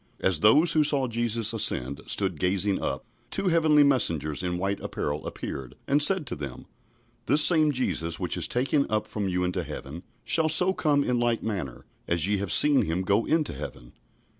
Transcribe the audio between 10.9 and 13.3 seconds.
in like manner as ye have seen him go